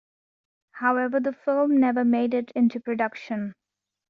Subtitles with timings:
[0.71, 3.53] However, the film never made it into production.